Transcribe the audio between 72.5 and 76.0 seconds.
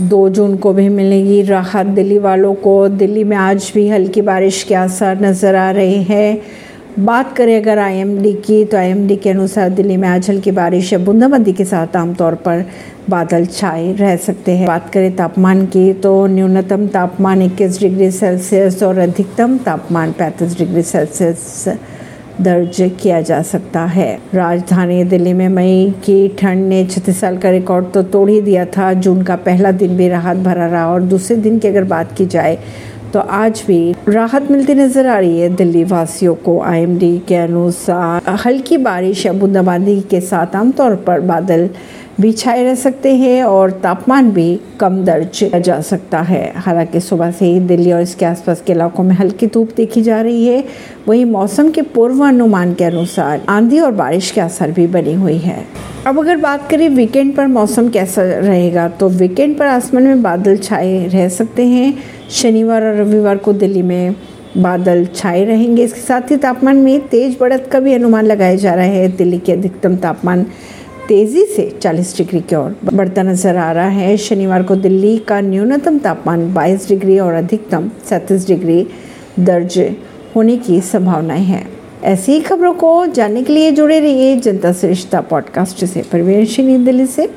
ओर बढ़ता नज़र आ रहा है। शनिवार को दिल्ली का न्यूनतम